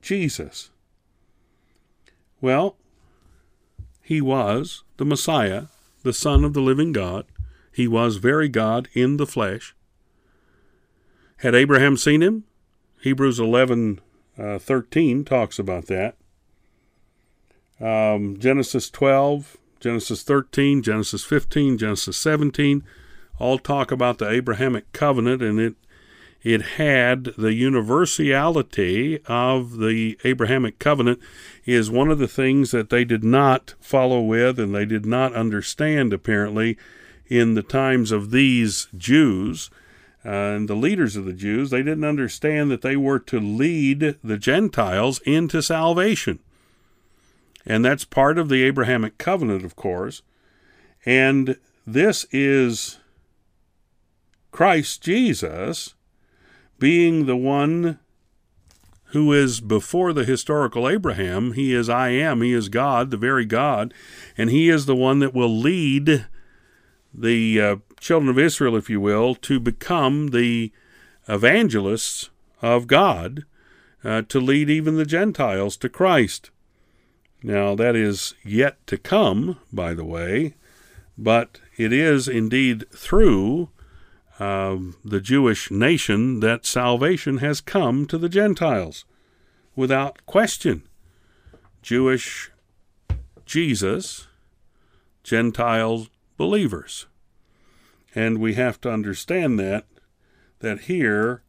Jesus? 0.00 0.70
Well, 2.40 2.76
he 4.00 4.22
was 4.22 4.82
the 4.96 5.04
Messiah, 5.04 5.64
the 6.04 6.14
Son 6.14 6.42
of 6.42 6.54
the 6.54 6.62
living 6.62 6.92
God. 6.92 7.26
He 7.70 7.86
was 7.86 8.16
very 8.16 8.48
God 8.48 8.88
in 8.94 9.18
the 9.18 9.26
flesh. 9.26 9.74
Had 11.38 11.54
Abraham 11.54 11.98
seen 11.98 12.22
him? 12.22 12.44
Hebrews 13.02 13.38
11 13.38 14.00
uh, 14.38 14.58
13 14.58 15.24
talks 15.24 15.58
about 15.58 15.86
that. 15.86 16.16
Um, 17.80 18.38
Genesis 18.38 18.90
12, 18.90 19.56
Genesis 19.80 20.22
13, 20.22 20.82
Genesis 20.82 21.24
15, 21.24 21.78
Genesis 21.78 22.16
17 22.16 22.84
all 23.38 23.58
talk 23.58 23.90
about 23.90 24.18
the 24.18 24.28
Abrahamic 24.28 24.92
covenant, 24.92 25.42
and 25.42 25.58
it 25.58 25.74
it 26.42 26.62
had 26.62 27.24
the 27.38 27.54
universality 27.54 29.20
of 29.26 29.78
the 29.78 30.18
Abrahamic 30.24 30.80
covenant 30.80 31.20
is 31.64 31.88
one 31.88 32.10
of 32.10 32.18
the 32.18 32.26
things 32.26 32.72
that 32.72 32.90
they 32.90 33.04
did 33.04 33.22
not 33.22 33.74
follow 33.80 34.20
with 34.20 34.58
and 34.58 34.74
they 34.74 34.84
did 34.84 35.06
not 35.06 35.32
understand 35.34 36.12
apparently 36.12 36.76
in 37.28 37.54
the 37.54 37.62
times 37.62 38.10
of 38.10 38.32
these 38.32 38.88
Jews 38.96 39.70
and 40.24 40.68
the 40.68 40.74
leaders 40.74 41.16
of 41.16 41.24
the 41.24 41.32
Jews. 41.32 41.70
They 41.70 41.82
didn't 41.82 42.04
understand 42.04 42.70
that 42.70 42.82
they 42.82 42.96
were 42.96 43.18
to 43.20 43.40
lead 43.40 44.16
the 44.22 44.38
Gentiles 44.38 45.20
into 45.20 45.62
salvation. 45.62 46.38
And 47.64 47.84
that's 47.84 48.04
part 48.04 48.38
of 48.38 48.48
the 48.48 48.62
Abrahamic 48.62 49.18
covenant, 49.18 49.64
of 49.64 49.76
course. 49.76 50.22
And 51.04 51.56
this 51.86 52.26
is 52.30 52.98
Christ 54.50 55.02
Jesus 55.02 55.94
being 56.78 57.26
the 57.26 57.36
one 57.36 57.98
who 59.06 59.32
is 59.32 59.60
before 59.60 60.12
the 60.12 60.24
historical 60.24 60.88
Abraham. 60.88 61.52
He 61.52 61.74
is 61.74 61.88
I 61.88 62.08
am. 62.08 62.40
He 62.40 62.52
is 62.52 62.68
God, 62.68 63.10
the 63.10 63.16
very 63.16 63.44
God. 63.44 63.92
And 64.38 64.50
he 64.50 64.70
is 64.70 64.86
the 64.86 64.96
one 64.96 65.18
that 65.18 65.34
will 65.34 65.54
lead 65.54 66.26
the 67.14 67.60
uh, 67.60 67.76
children 68.00 68.30
of 68.30 68.38
Israel, 68.38 68.76
if 68.76 68.88
you 68.88 69.00
will, 69.00 69.34
to 69.36 69.60
become 69.60 70.28
the 70.28 70.72
evangelists 71.28 72.30
of 72.60 72.86
God, 72.86 73.44
uh, 74.04 74.22
to 74.22 74.40
lead 74.40 74.68
even 74.68 74.96
the 74.96 75.04
Gentiles 75.04 75.76
to 75.78 75.88
Christ. 75.88 76.50
Now, 77.42 77.74
that 77.74 77.96
is 77.96 78.34
yet 78.44 78.84
to 78.86 78.96
come, 78.96 79.58
by 79.72 79.94
the 79.94 80.04
way, 80.04 80.54
but 81.18 81.58
it 81.76 81.92
is 81.92 82.28
indeed 82.28 82.84
through 82.90 83.68
uh, 84.38 84.76
the 85.04 85.20
Jewish 85.20 85.70
nation 85.70 86.40
that 86.40 86.66
salvation 86.66 87.38
has 87.38 87.60
come 87.60 88.06
to 88.06 88.18
the 88.18 88.28
Gentiles 88.28 89.04
without 89.76 90.24
question. 90.26 90.82
Jewish 91.82 92.50
Jesus, 93.44 94.28
Gentile 95.22 96.06
believers. 96.36 97.06
And 98.14 98.38
we 98.38 98.54
have 98.54 98.80
to 98.82 98.92
understand 98.92 99.58
that 99.58 99.86
that 100.60 100.82
here 100.82 101.42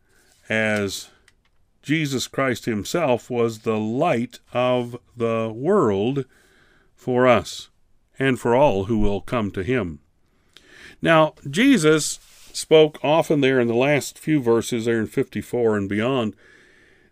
as 0.49 1.09
Jesus 1.81 2.27
Christ 2.27 2.65
himself 2.65 3.29
was 3.29 3.59
the 3.59 3.77
light 3.77 4.39
of 4.53 4.97
the 5.15 5.51
world 5.53 6.25
for 6.95 7.27
us 7.27 7.69
and 8.17 8.39
for 8.39 8.55
all 8.55 8.85
who 8.85 8.99
will 8.99 9.21
come 9.21 9.51
to 9.51 9.63
him. 9.63 9.99
Now, 11.01 11.35
Jesus 11.49 12.19
spoke 12.53 12.97
often 13.03 13.41
there 13.41 13.59
in 13.59 13.67
the 13.67 13.73
last 13.75 14.17
few 14.17 14.41
verses, 14.41 14.85
there 14.85 14.99
in 14.99 15.07
54 15.07 15.77
and 15.77 15.89
beyond, 15.89 16.35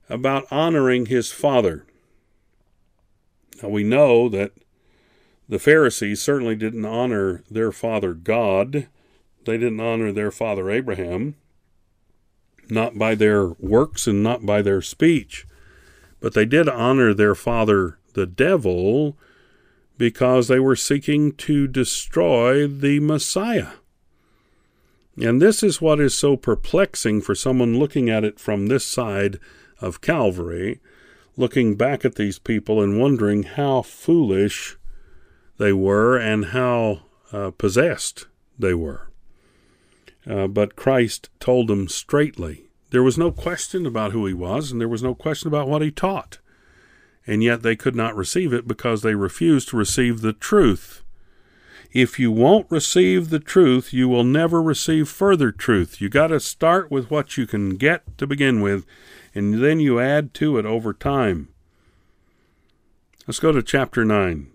about 0.10 0.46
honoring 0.52 1.08
his 1.08 1.32
father. 1.32 1.86
Now 3.62 3.70
we 3.70 3.84
know 3.84 4.30
that 4.30 4.54
the 5.52 5.60
Pharisees 5.60 6.22
certainly 6.22 6.56
didn't 6.56 6.86
honor 6.86 7.44
their 7.52 7.74
father 7.74 8.14
God. 8.14 8.88
They 9.44 9.58
didn't 9.58 9.82
honor 9.82 10.14
their 10.14 10.32
father 10.32 10.72
Abraham, 10.72 11.36
not 12.70 12.98
by 12.98 13.16
their 13.16 13.48
works 13.60 14.08
and 14.08 14.24
not 14.24 14.46
by 14.46 14.62
their 14.62 14.82
speech. 14.82 15.46
But 16.22 16.36
they 16.36 16.46
did 16.46 16.70
honor 16.70 17.14
their 17.14 17.36
father 17.36 18.00
the 18.14 18.26
devil 18.26 19.18
because 19.98 20.48
they 20.48 20.58
were 20.58 20.78
seeking 20.78 21.34
to 21.34 21.68
destroy 21.68 22.66
the 22.66 23.02
Messiah. 23.02 23.72
And 25.18 25.42
this 25.42 25.64
is 25.64 25.82
what 25.82 26.00
is 26.00 26.18
so 26.18 26.38
perplexing 26.38 27.24
for 27.24 27.36
someone 27.36 27.78
looking 27.78 28.10
at 28.10 28.24
it 28.24 28.40
from 28.40 28.68
this 28.68 28.86
side 28.86 29.38
of 29.82 30.00
Calvary, 30.00 30.80
looking 31.36 31.76
back 31.76 32.06
at 32.06 32.16
these 32.16 32.40
people 32.40 32.82
and 32.82 33.02
wondering 33.02 33.44
how 33.44 33.82
foolish 33.82 34.78
they 35.62 35.74
were 35.74 36.18
and 36.18 36.46
how 36.46 37.02
uh, 37.32 37.52
possessed 37.52 38.28
they 38.58 38.74
were. 38.74 39.10
Uh, 40.30 40.48
but 40.48 40.76
Christ 40.76 41.30
told 41.40 41.68
them 41.68 41.88
straightly. 41.88 42.66
There 42.90 43.04
was 43.04 43.18
no 43.18 43.32
question 43.32 43.86
about 43.86 44.12
who 44.12 44.26
he 44.26 44.34
was, 44.34 44.72
and 44.72 44.82
there 44.82 44.88
was 44.88 45.02
no 45.02 45.16
question 45.16 45.48
about 45.48 45.68
what 45.68 45.82
he 45.82 45.92
taught. 45.92 46.40
And 47.26 47.44
yet 47.44 47.62
they 47.62 47.76
could 47.76 47.96
not 47.96 48.16
receive 48.16 48.52
it 48.52 48.68
because 48.68 49.02
they 49.02 49.16
refused 49.16 49.70
to 49.70 49.78
receive 49.78 50.22
the 50.22 50.34
truth 50.34 51.02
if 51.94 52.18
you 52.18 52.32
won't 52.32 52.68
receive 52.70 53.30
the 53.30 53.40
truth, 53.40 53.92
you 53.92 54.08
will 54.08 54.24
never 54.24 54.62
receive 54.62 55.10
further 55.10 55.52
truth. 55.52 56.00
You 56.00 56.08
got 56.08 56.28
to 56.28 56.40
start 56.40 56.90
with 56.90 57.12
what 57.12 57.38
you 57.38 57.46
can 57.46 57.76
get 57.76 58.18
to 58.18 58.26
begin 58.26 58.62
with, 58.62 58.86
and 59.36 59.62
then 59.62 59.80
you 59.80 60.00
add 60.00 60.34
to 60.36 60.58
it 60.58 60.66
over 60.66 60.94
time. 60.94 61.50
Let's 63.28 63.40
go 63.40 63.52
to 63.52 63.62
chapter 63.62 64.06
9. 64.06 64.48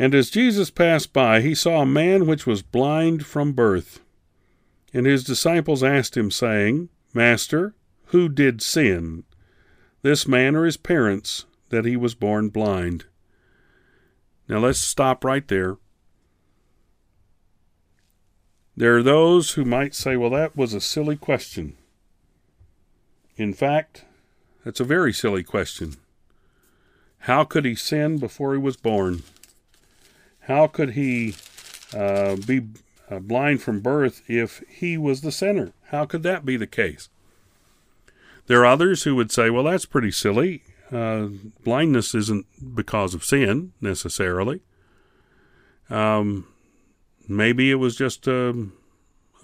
And 0.00 0.14
as 0.14 0.30
Jesus 0.30 0.70
passed 0.70 1.12
by, 1.12 1.42
he 1.42 1.54
saw 1.54 1.82
a 1.82 1.86
man 1.86 2.26
which 2.26 2.46
was 2.46 2.62
blind 2.62 3.26
from 3.26 3.52
birth. 3.52 4.00
And 4.94 5.04
his 5.04 5.22
disciples 5.22 5.82
asked 5.82 6.16
him, 6.16 6.30
saying, 6.30 6.88
Master, 7.12 7.74
who 8.06 8.30
did 8.30 8.62
sin, 8.62 9.24
this 10.00 10.26
man 10.26 10.56
or 10.56 10.64
his 10.64 10.78
parents, 10.78 11.44
that 11.68 11.84
he 11.84 11.98
was 11.98 12.14
born 12.14 12.48
blind? 12.48 13.04
Now 14.48 14.60
let's 14.60 14.78
stop 14.78 15.22
right 15.22 15.46
there. 15.46 15.76
There 18.74 18.96
are 18.96 19.02
those 19.02 19.52
who 19.52 19.66
might 19.66 19.94
say, 19.94 20.16
well, 20.16 20.30
that 20.30 20.56
was 20.56 20.72
a 20.72 20.80
silly 20.80 21.16
question. 21.16 21.76
In 23.36 23.52
fact, 23.52 24.06
that's 24.64 24.80
a 24.80 24.84
very 24.84 25.12
silly 25.12 25.42
question. 25.42 25.96
How 27.24 27.44
could 27.44 27.66
he 27.66 27.74
sin 27.74 28.16
before 28.16 28.54
he 28.54 28.58
was 28.58 28.78
born? 28.78 29.24
How 30.50 30.66
could 30.66 30.94
he 30.94 31.36
uh, 31.94 32.34
be 32.34 32.66
uh, 33.08 33.20
blind 33.20 33.62
from 33.62 33.78
birth 33.78 34.28
if 34.28 34.64
he 34.68 34.98
was 34.98 35.20
the 35.20 35.30
sinner? 35.30 35.74
How 35.90 36.06
could 36.06 36.24
that 36.24 36.44
be 36.44 36.56
the 36.56 36.66
case? 36.66 37.08
There 38.48 38.62
are 38.62 38.66
others 38.66 39.04
who 39.04 39.14
would 39.14 39.30
say, 39.30 39.48
well, 39.48 39.62
that's 39.62 39.84
pretty 39.84 40.10
silly. 40.10 40.64
Uh, 40.90 41.28
blindness 41.62 42.16
isn't 42.16 42.46
because 42.74 43.14
of 43.14 43.22
sin 43.22 43.74
necessarily. 43.80 44.60
Um, 45.88 46.48
maybe 47.28 47.70
it 47.70 47.76
was 47.76 47.94
just 47.94 48.26
a, 48.26 48.48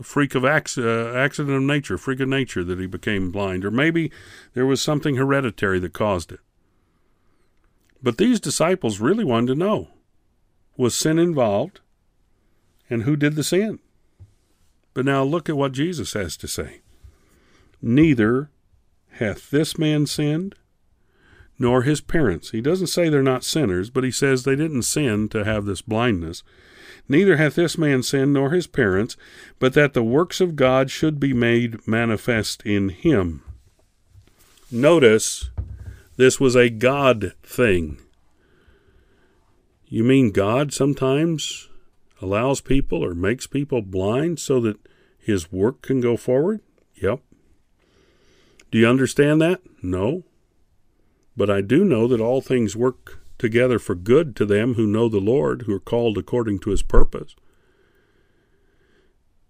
a 0.01 0.03
freak 0.03 0.35
of 0.35 0.45
ac- 0.45 0.83
uh, 0.83 1.15
accident 1.15 1.57
of 1.57 1.63
nature, 1.63 1.99
freak 1.99 2.19
of 2.19 2.29
nature 2.29 2.65
that 2.65 2.81
he 2.81 2.87
became 2.87 3.31
blind, 3.31 3.65
or 3.65 3.71
maybe 3.71 4.11
there 4.55 4.67
was 4.67 4.83
something 4.83 5.15
hereditary 5.15 5.79
that 5.79 5.93
caused 5.93 6.33
it. 6.33 6.41
But 8.03 8.19
these 8.19 8.41
disciples 8.41 8.99
really 8.99 9.25
wanted 9.25 9.47
to 9.47 9.55
know 9.55 9.91
was 10.77 10.95
sin 10.95 11.19
involved, 11.19 11.81
and 12.89 13.03
who 13.03 13.17
did 13.17 13.35
the 13.35 13.45
sin? 13.45 13.79
But 14.95 15.05
now 15.05 15.23
look 15.23 15.49
at 15.49 15.57
what 15.57 15.73
Jesus 15.73 16.13
has 16.15 16.37
to 16.39 16.49
say. 16.49 16.81
Neither 17.83 18.51
hath 19.13 19.51
this 19.51 19.79
man 19.79 20.07
sinned, 20.07 20.55
nor 21.59 21.83
his 21.83 22.01
parents. 22.01 22.51
He 22.51 22.61
doesn't 22.61 22.89
say 22.89 23.09
they're 23.09 23.23
not 23.23 23.45
sinners, 23.45 23.91
but 23.91 24.05
he 24.05 24.11
says 24.11 24.43
they 24.43 24.57
didn't 24.57 24.83
sin 24.83 25.29
to 25.31 25.45
have 25.45 25.65
this 25.65 25.83
blindness. 25.83 26.43
Neither 27.09 27.37
hath 27.37 27.55
this 27.55 27.79
man 27.79 28.03
sinned 28.03 28.33
nor 28.33 28.51
his 28.51 28.67
parents, 28.67 29.17
but 29.59 29.75
that 29.75 29.95
the 29.95 30.03
works 30.03 30.41
of 30.41 30.57
God 30.57 30.91
should 30.91 31.21
be 31.21 31.33
made 31.33 31.87
manifest 31.87 32.63
in 32.65 32.91
him. 32.91 33.43
Notice 34.71 35.51
this 36.17 36.41
was 36.41 36.57
a 36.57 36.69
God 36.69 37.33
thing. 37.43 37.99
You 39.89 40.03
mean 40.03 40.31
God 40.33 40.73
sometimes 40.73 41.69
allows 42.21 42.61
people 42.61 43.05
or 43.05 43.15
makes 43.15 43.47
people 43.47 43.83
blind 43.83 44.41
so 44.41 44.61
that 44.61 44.79
his 45.19 45.53
work 45.53 45.83
can 45.83 46.01
go 46.01 46.17
forward? 46.17 46.61
Yep. 46.95 47.21
Do 48.71 48.79
you 48.79 48.89
understand 48.89 49.41
that? 49.43 49.61
No. 49.83 50.25
But 51.37 51.51
I 51.51 51.61
do 51.61 51.85
know 51.85 52.09
that 52.09 52.21
all 52.21 52.41
things 52.41 52.75
work 52.75 53.21
together 53.39 53.79
for 53.79 53.95
good 53.95 54.35
to 54.37 54.45
them 54.45 54.75
who 54.75 54.87
know 54.87 55.09
the 55.09 55.21
Lord, 55.21 55.63
who 55.63 55.75
are 55.75 55.81
called 55.81 56.19
according 56.19 56.59
to 56.61 56.71
his 56.71 56.83
purpose. 56.83 57.37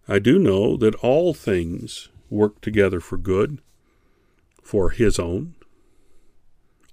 I 0.09 0.19
do 0.19 0.39
know 0.39 0.77
that 0.77 0.95
all 0.97 1.35
things 1.35 2.09
work 2.31 2.61
together 2.61 3.01
for 3.01 3.17
good 3.17 3.59
for 4.63 4.91
his 4.91 5.19
own. 5.19 5.56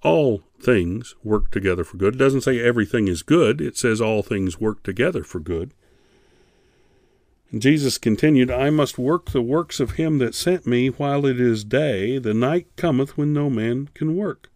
All 0.04 0.42
things 0.60 1.14
work 1.24 1.50
together 1.50 1.82
for 1.82 1.96
good. 1.96 2.14
It 2.14 2.18
doesn't 2.18 2.42
say 2.42 2.60
everything 2.60 3.08
is 3.08 3.22
good, 3.22 3.60
it 3.60 3.76
says 3.76 4.00
all 4.00 4.22
things 4.22 4.60
work 4.60 4.82
together 4.84 5.24
for 5.24 5.40
good. 5.40 5.72
And 7.50 7.62
Jesus 7.62 7.98
continued, 7.98 8.50
I 8.50 8.70
must 8.70 8.98
work 8.98 9.30
the 9.30 9.42
works 9.42 9.80
of 9.80 9.92
him 9.92 10.18
that 10.18 10.34
sent 10.34 10.66
me 10.66 10.88
while 10.88 11.24
it 11.24 11.40
is 11.40 11.64
day. 11.64 12.18
The 12.18 12.34
night 12.34 12.66
cometh 12.76 13.16
when 13.16 13.32
no 13.32 13.48
man 13.48 13.88
can 13.94 14.16
work. 14.16 14.50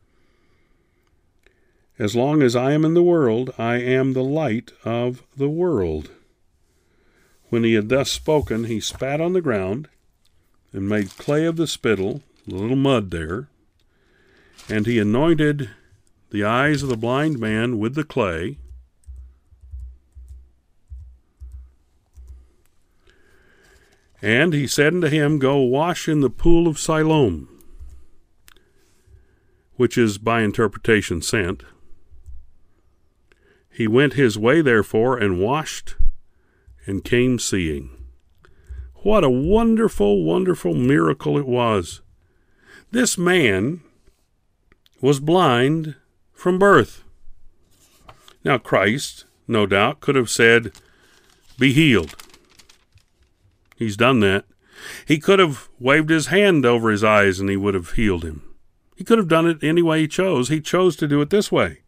As 1.98 2.14
long 2.14 2.42
as 2.42 2.54
I 2.54 2.72
am 2.72 2.84
in 2.84 2.94
the 2.94 3.02
world, 3.02 3.52
I 3.58 3.76
am 3.76 4.12
the 4.12 4.24
light 4.24 4.72
of 4.84 5.22
the 5.36 5.48
world. 5.48 6.10
When 7.50 7.64
he 7.64 7.74
had 7.74 7.88
thus 7.88 8.10
spoken, 8.10 8.64
he 8.64 8.80
spat 8.80 9.20
on 9.20 9.32
the 9.32 9.40
ground 9.40 9.88
and 10.72 10.88
made 10.88 11.16
clay 11.16 11.44
of 11.44 11.56
the 11.56 11.66
spittle, 11.66 12.22
the 12.46 12.54
little 12.54 12.76
mud 12.76 13.10
there, 13.10 13.48
and 14.68 14.86
he 14.86 14.98
anointed 14.98 15.70
the 16.30 16.44
eyes 16.44 16.82
of 16.82 16.88
the 16.88 16.96
blind 16.96 17.38
man 17.38 17.78
with 17.78 17.94
the 17.94 18.04
clay. 18.04 18.58
And 24.20 24.52
he 24.52 24.66
said 24.66 24.94
unto 24.94 25.08
him, 25.08 25.38
Go 25.38 25.58
wash 25.58 26.08
in 26.08 26.20
the 26.20 26.30
pool 26.30 26.66
of 26.66 26.78
Siloam, 26.78 27.48
which 29.76 29.96
is 29.96 30.18
by 30.18 30.42
interpretation 30.42 31.22
sent. 31.22 31.62
He 33.70 33.86
went 33.86 34.14
his 34.14 34.36
way, 34.36 34.60
therefore, 34.60 35.16
and 35.16 35.38
washed, 35.38 35.94
and 36.84 37.04
came 37.04 37.38
seeing. 37.38 37.90
What 38.96 39.22
a 39.22 39.30
wonderful, 39.30 40.24
wonderful 40.24 40.74
miracle 40.74 41.38
it 41.38 41.46
was! 41.46 42.00
This 42.90 43.16
man 43.16 43.82
was 45.00 45.20
blind 45.20 45.94
from 46.32 46.58
birth. 46.58 47.04
Now, 48.44 48.58
Christ, 48.58 49.24
no 49.46 49.66
doubt, 49.66 50.00
could 50.00 50.14
have 50.14 50.30
said, 50.30 50.72
Be 51.58 51.72
healed. 51.72 52.16
He's 53.76 53.96
done 53.96 54.20
that. 54.20 54.44
He 55.06 55.18
could 55.18 55.38
have 55.38 55.68
waved 55.78 56.10
his 56.10 56.26
hand 56.26 56.64
over 56.64 56.90
his 56.90 57.04
eyes 57.04 57.40
and 57.40 57.50
he 57.50 57.56
would 57.56 57.74
have 57.74 57.92
healed 57.92 58.24
him. 58.24 58.42
He 58.96 59.04
could 59.04 59.18
have 59.18 59.28
done 59.28 59.46
it 59.46 59.62
any 59.62 59.82
way 59.82 60.00
he 60.00 60.08
chose. 60.08 60.48
He 60.48 60.60
chose 60.60 60.96
to 60.96 61.08
do 61.08 61.20
it 61.20 61.30
this 61.30 61.52
way. 61.52 61.80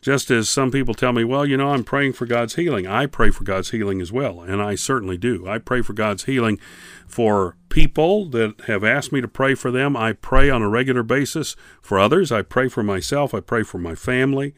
Just 0.00 0.30
as 0.30 0.48
some 0.48 0.70
people 0.70 0.94
tell 0.94 1.12
me, 1.12 1.24
well, 1.24 1.44
you 1.44 1.58
know, 1.58 1.72
I'm 1.72 1.84
praying 1.84 2.14
for 2.14 2.24
God's 2.24 2.54
healing. 2.54 2.86
I 2.86 3.04
pray 3.04 3.30
for 3.30 3.44
God's 3.44 3.70
healing 3.70 4.00
as 4.00 4.10
well, 4.10 4.40
and 4.40 4.62
I 4.62 4.74
certainly 4.74 5.18
do. 5.18 5.46
I 5.46 5.58
pray 5.58 5.82
for 5.82 5.92
God's 5.92 6.24
healing 6.24 6.58
for 7.06 7.56
people 7.68 8.24
that 8.30 8.62
have 8.62 8.82
asked 8.82 9.12
me 9.12 9.20
to 9.20 9.28
pray 9.28 9.54
for 9.54 9.70
them. 9.70 9.98
I 9.98 10.14
pray 10.14 10.48
on 10.48 10.62
a 10.62 10.70
regular 10.70 11.02
basis 11.02 11.54
for 11.82 11.98
others. 11.98 12.32
I 12.32 12.40
pray 12.40 12.68
for 12.68 12.82
myself. 12.82 13.34
I 13.34 13.40
pray 13.40 13.62
for 13.62 13.76
my 13.76 13.94
family. 13.94 14.54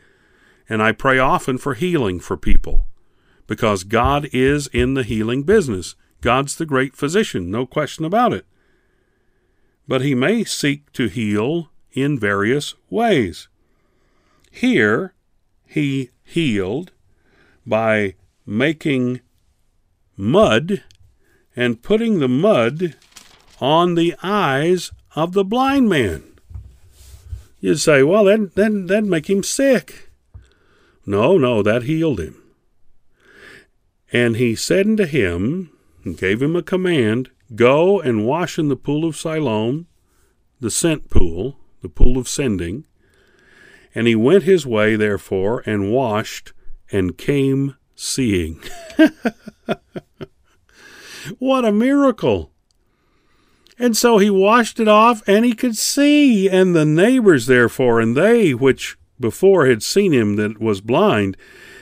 And 0.68 0.81
I 0.81 0.92
pray 0.92 1.18
often 1.18 1.59
for 1.59 1.74
healing 1.74 2.20
for 2.20 2.37
people 2.37 2.87
because 3.48 3.83
God 3.83 4.28
is 4.33 4.68
in 4.68 4.94
the 4.94 5.02
healing 5.02 5.42
business. 5.42 5.96
God's 6.20 6.55
the 6.55 6.66
great 6.66 6.94
physician, 6.94 7.50
no 7.50 7.66
question 7.66 8.05
about 8.05 8.33
it. 8.33 8.46
But 9.88 10.02
He 10.02 10.14
may 10.14 10.44
seek 10.44 10.92
to 10.92 11.09
heal 11.09 11.70
in 11.90 12.16
various 12.16 12.74
ways. 12.88 13.48
Here, 14.50 15.14
he 15.72 16.11
healed 16.22 16.92
by 17.66 18.14
making 18.44 19.20
mud 20.18 20.82
and 21.56 21.82
putting 21.82 22.18
the 22.18 22.28
mud 22.28 22.94
on 23.58 23.94
the 23.94 24.14
eyes 24.22 24.90
of 25.16 25.32
the 25.32 25.44
blind 25.44 25.88
man. 25.88 26.22
You'd 27.61 27.80
say, 27.80 28.02
well, 28.02 28.24
that, 28.24 28.54
that, 28.54 28.87
that'd 28.88 29.08
make 29.08 29.30
him 29.30 29.42
sick. 29.42 30.11
No, 31.06 31.38
no, 31.38 31.62
that 31.62 31.85
healed 31.85 32.20
him. 32.20 32.37
And 34.12 34.37
he 34.37 34.54
said 34.54 34.87
unto 34.87 35.06
him, 35.06 35.70
and 36.04 36.18
gave 36.18 36.42
him 36.42 36.54
a 36.54 36.62
command, 36.62 37.30
Go 37.54 37.98
and 37.98 38.26
wash 38.26 38.58
in 38.58 38.68
the 38.68 38.76
pool 38.76 39.06
of 39.06 39.16
Siloam, 39.16 39.87
the 40.61 40.70
sent 40.70 41.08
pool, 41.08 41.58
the 41.80 41.88
pool 41.88 42.18
of 42.18 42.28
sending, 42.28 42.85
and 43.94 44.07
he 44.07 44.14
went 44.14 44.44
his 44.44 44.66
way, 44.66 44.96
therefore, 44.96 45.62
and 45.66 45.92
washed, 45.92 46.52
and 46.90 47.18
came 47.18 47.76
seeing. 47.94 48.62
what 51.38 51.64
a 51.64 51.72
miracle! 51.72 52.52
And 53.78 53.96
so 53.96 54.18
he 54.18 54.31
washed 54.31 54.78
it 54.78 54.88
off, 54.88 55.22
and 55.26 55.44
he 55.44 55.55
could 55.55 55.76
see. 55.76 56.48
And 56.48 56.74
the 56.74 56.85
neighbors, 56.85 57.46
therefore, 57.46 58.00
and 58.00 58.16
they 58.16 58.55
which 58.55 58.96
before 59.18 59.66
had 59.66 59.83
seen 59.83 60.12
him 60.12 60.37
that 60.37 60.61
was 60.61 60.81
blind, 60.81 61.37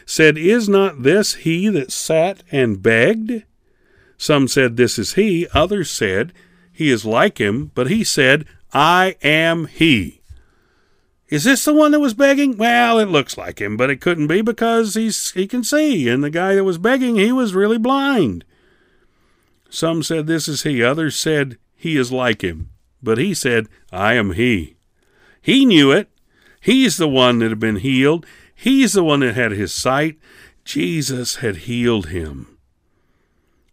said, 0.06 0.38
Is 0.38 0.68
not 0.68 1.02
this 1.02 1.34
he 1.34 1.68
that 1.68 1.92
sat 1.92 2.42
and 2.50 2.82
begged? 2.82 3.44
Some 4.16 4.48
said, 4.48 4.76
This 4.76 4.98
is 4.98 5.14
he. 5.14 5.46
Others 5.54 5.90
said, 5.90 6.32
He 6.72 6.90
is 6.90 7.04
like 7.04 7.38
him. 7.38 7.70
But 7.74 7.88
he 7.88 8.04
said, 8.04 8.46
I 8.72 9.16
am 9.22 9.66
he. 9.66 10.19
Is 11.30 11.44
this 11.44 11.64
the 11.64 11.72
one 11.72 11.92
that 11.92 12.00
was 12.00 12.12
begging? 12.12 12.56
Well, 12.56 12.98
it 12.98 13.08
looks 13.08 13.38
like 13.38 13.60
him, 13.60 13.76
but 13.76 13.88
it 13.88 14.00
couldn't 14.00 14.26
be 14.26 14.42
because 14.42 14.94
he's 14.94 15.30
he 15.30 15.46
can 15.46 15.62
see, 15.62 16.08
and 16.08 16.24
the 16.24 16.30
guy 16.30 16.56
that 16.56 16.64
was 16.64 16.76
begging, 16.76 17.16
he 17.16 17.30
was 17.30 17.54
really 17.54 17.78
blind. 17.78 18.44
Some 19.70 20.02
said 20.02 20.26
this 20.26 20.48
is 20.48 20.64
he, 20.64 20.82
others 20.82 21.16
said 21.16 21.56
he 21.76 21.96
is 21.96 22.10
like 22.10 22.42
him, 22.42 22.70
but 23.00 23.16
he 23.16 23.32
said, 23.32 23.68
I 23.92 24.14
am 24.14 24.32
he. 24.32 24.76
He 25.40 25.64
knew 25.64 25.92
it. 25.92 26.10
He's 26.60 26.96
the 26.96 27.08
one 27.08 27.38
that 27.38 27.50
had 27.50 27.60
been 27.60 27.76
healed. 27.76 28.26
He's 28.52 28.94
the 28.94 29.04
one 29.04 29.20
that 29.20 29.36
had 29.36 29.52
his 29.52 29.72
sight. 29.72 30.18
Jesus 30.64 31.36
had 31.36 31.58
healed 31.58 32.08
him. 32.08 32.58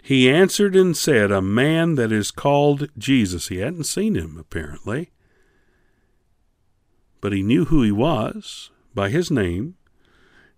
He 0.04 0.30
answered 0.30 0.76
and 0.76 0.96
said, 0.96 1.32
A 1.32 1.42
man 1.42 1.96
that 1.96 2.12
is 2.12 2.30
called 2.30 2.88
Jesus. 3.00 3.48
He 3.48 3.58
hadn't 3.58 3.86
seen 3.86 4.14
him, 4.14 4.38
apparently 4.40 5.10
but 7.22 7.34
he 7.34 7.42
knew 7.42 7.66
who 7.66 7.84
he 7.84 7.92
was 7.92 8.72
by 8.94 9.10
his 9.10 9.30
name. 9.32 9.76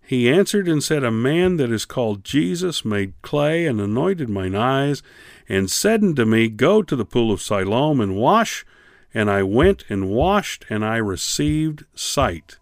He 0.02 0.28
answered 0.28 0.66
and 0.66 0.82
said, 0.82 1.04
A 1.04 1.10
man 1.10 1.56
that 1.58 1.70
is 1.70 1.84
called 1.84 2.24
Jesus 2.24 2.84
made 2.84 3.14
clay 3.22 3.66
and 3.66 3.80
anointed 3.80 4.28
mine 4.28 4.56
eyes, 4.56 5.02
and 5.48 5.70
said 5.70 6.02
unto 6.02 6.24
me, 6.24 6.48
Go 6.48 6.82
to 6.82 6.96
the 6.96 7.04
pool 7.04 7.30
of 7.30 7.40
Siloam 7.40 8.00
and 8.00 8.16
wash. 8.16 8.66
And 9.14 9.30
I 9.30 9.42
went 9.42 9.84
and 9.88 10.08
washed, 10.08 10.64
and 10.68 10.84
I 10.84 10.96
received 10.96 11.84
sight. 11.94 12.58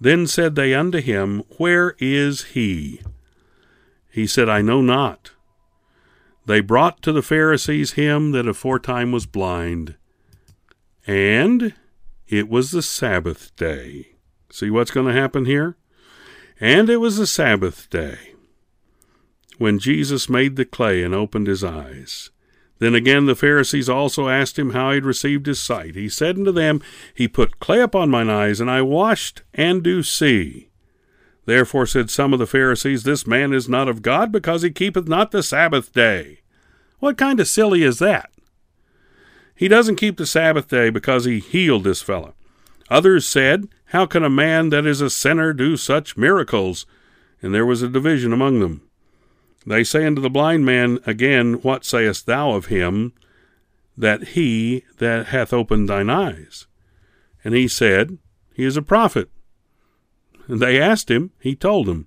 Then 0.00 0.26
said 0.26 0.54
they 0.54 0.74
unto 0.74 1.00
him, 1.00 1.44
Where 1.58 1.94
is 1.98 2.44
he? 2.44 3.00
He 4.10 4.26
said, 4.26 4.48
I 4.48 4.60
know 4.60 4.80
not. 4.80 5.32
They 6.46 6.60
brought 6.60 7.00
to 7.02 7.12
the 7.12 7.22
Pharisees 7.22 7.92
him 7.92 8.32
that 8.32 8.48
aforetime 8.48 9.12
was 9.12 9.26
blind. 9.26 9.94
And 11.06 11.74
it 12.30 12.48
was 12.48 12.70
the 12.70 12.82
Sabbath 12.82 13.54
day. 13.56 14.12
See 14.50 14.70
what's 14.70 14.90
going 14.92 15.06
to 15.06 15.20
happen 15.20 15.44
here? 15.44 15.76
And 16.60 16.88
it 16.88 16.98
was 16.98 17.16
the 17.16 17.26
Sabbath 17.26 17.90
day 17.90 18.34
when 19.58 19.78
Jesus 19.78 20.28
made 20.28 20.56
the 20.56 20.64
clay 20.64 21.02
and 21.02 21.14
opened 21.14 21.46
his 21.46 21.62
eyes. 21.62 22.30
Then 22.78 22.94
again 22.94 23.26
the 23.26 23.34
Pharisees 23.34 23.88
also 23.90 24.28
asked 24.28 24.58
him 24.58 24.70
how 24.70 24.90
he 24.90 24.94
had 24.94 25.04
received 25.04 25.46
his 25.46 25.60
sight. 25.60 25.94
He 25.94 26.08
said 26.08 26.38
unto 26.38 26.52
them, 26.52 26.80
He 27.14 27.28
put 27.28 27.60
clay 27.60 27.80
upon 27.80 28.10
mine 28.10 28.30
eyes, 28.30 28.60
and 28.60 28.70
I 28.70 28.80
washed, 28.80 29.42
and 29.52 29.82
do 29.82 30.02
see. 30.02 30.70
Therefore 31.44 31.84
said 31.84 32.10
some 32.10 32.32
of 32.32 32.38
the 32.38 32.46
Pharisees, 32.46 33.02
This 33.02 33.26
man 33.26 33.52
is 33.52 33.68
not 33.68 33.88
of 33.88 34.02
God, 34.02 34.32
because 34.32 34.62
he 34.62 34.70
keepeth 34.70 35.08
not 35.08 35.30
the 35.30 35.42
Sabbath 35.42 35.92
day. 35.92 36.40
What 37.00 37.18
kind 37.18 37.38
of 37.40 37.48
silly 37.48 37.82
is 37.82 37.98
that? 37.98 38.30
He 39.60 39.68
doesn't 39.68 39.96
keep 39.96 40.16
the 40.16 40.24
Sabbath 40.24 40.68
day 40.68 40.88
because 40.88 41.26
he 41.26 41.38
healed 41.38 41.84
this 41.84 42.00
fellow. 42.00 42.32
Others 42.88 43.26
said, 43.26 43.68
How 43.88 44.06
can 44.06 44.24
a 44.24 44.30
man 44.30 44.70
that 44.70 44.86
is 44.86 45.02
a 45.02 45.10
sinner 45.10 45.52
do 45.52 45.76
such 45.76 46.16
miracles? 46.16 46.86
And 47.42 47.54
there 47.54 47.66
was 47.66 47.82
a 47.82 47.88
division 47.88 48.32
among 48.32 48.60
them. 48.60 48.88
They 49.66 49.84
say 49.84 50.06
unto 50.06 50.22
the 50.22 50.30
blind 50.30 50.64
man 50.64 50.98
again, 51.04 51.60
What 51.60 51.84
sayest 51.84 52.24
thou 52.24 52.52
of 52.52 52.66
him 52.66 53.12
that 53.98 54.28
he 54.28 54.86
that 54.96 55.26
hath 55.26 55.52
opened 55.52 55.90
thine 55.90 56.08
eyes? 56.08 56.66
And 57.44 57.54
he 57.54 57.68
said, 57.68 58.16
He 58.54 58.64
is 58.64 58.78
a 58.78 58.82
prophet. 58.82 59.28
And 60.48 60.60
they 60.60 60.80
asked 60.80 61.10
him, 61.10 61.32
he 61.38 61.54
told 61.54 61.86
them. 61.86 62.06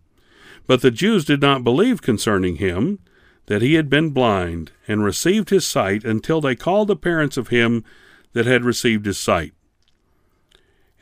But 0.65 0.81
the 0.81 0.89
Jews 0.89 1.23
did 1.23 1.41
not 1.41 1.63
believe 1.63 2.01
concerning 2.01 2.55
him 2.55 2.97
that 3.47 3.61
he 3.61 3.73
had 3.73 3.89
been 3.89 4.11
blind, 4.11 4.71
and 4.87 5.03
received 5.03 5.49
his 5.49 5.67
sight 5.67 6.03
until 6.03 6.39
they 6.39 6.55
called 6.55 6.87
the 6.87 6.95
parents 6.95 7.37
of 7.37 7.49
him 7.49 7.83
that 8.33 8.45
had 8.45 8.63
received 8.63 9.05
his 9.05 9.17
sight. 9.17 9.53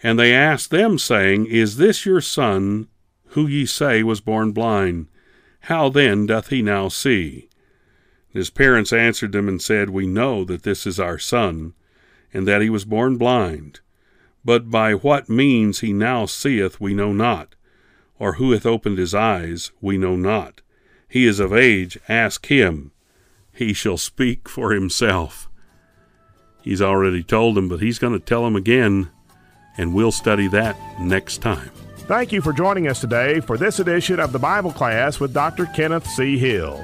And 0.04 0.18
they 0.18 0.34
asked 0.34 0.72
them, 0.72 0.98
saying, 0.98 1.46
Is 1.46 1.78
this 1.78 2.06
your 2.06 2.22
son, 2.22 2.88
who 3.28 3.48
ye 3.48 3.66
say 3.66 4.02
was 4.04 4.22
born 4.22 4.52
blind? 4.52 5.08
How 5.62 5.90
then 5.90 6.26
doth 6.26 6.48
he 6.48 6.62
now 6.62 6.88
see? 6.88 7.50
His 8.30 8.50
parents 8.50 8.92
answered 8.92 9.32
them 9.32 9.48
and 9.48 9.62
said, 9.62 9.90
We 9.90 10.08
know 10.08 10.44
that 10.46 10.64
this 10.64 10.88
is 10.88 11.00
our 11.00 11.20
son, 11.20 11.74
and 12.34 12.48
that 12.48 12.62
he 12.62 12.70
was 12.70 12.86
born 12.86 13.18
blind. 13.18 13.82
But 14.44 14.72
by 14.72 14.94
what 14.94 15.30
means 15.30 15.82
he 15.82 15.94
now 15.94 16.26
seeth 16.26 16.80
we 16.80 16.96
know 16.96 17.14
not, 17.14 17.56
or 18.18 18.34
who 18.34 18.52
hath 18.52 18.66
opened 18.66 18.98
his 18.98 19.14
eyes 19.14 19.72
we 19.82 19.98
know 19.98 20.16
not. 20.16 20.62
He 21.12 21.28
is 21.28 21.40
of 21.42 21.52
age, 21.52 22.00
ask 22.08 22.46
him. 22.46 22.92
He 23.54 23.74
shall 23.74 23.98
speak 23.98 24.48
for 24.48 24.72
himself. 24.72 25.50
He's 26.62 26.82
already 26.82 27.22
told 27.22 27.58
him, 27.58 27.68
but 27.68 27.82
he's 27.82 28.00
going 28.00 28.14
to 28.14 28.20
tell 28.20 28.48
him 28.48 28.56
again, 28.56 29.10
and 29.78 29.94
we'll 29.94 30.14
study 30.14 30.48
that 30.48 30.78
next 31.02 31.40
time. 31.40 31.70
Thank 32.08 32.32
you 32.32 32.42
for 32.42 32.54
joining 32.54 32.88
us 32.88 33.02
today 33.02 33.42
for 33.42 33.58
this 33.58 33.80
edition 33.80 34.22
of 34.22 34.32
the 34.32 34.40
Bible 34.40 34.72
class 34.72 35.20
with 35.20 35.34
Dr. 35.34 35.66
Kenneth 35.76 36.08
C. 36.08 36.38
Hill. 36.38 36.82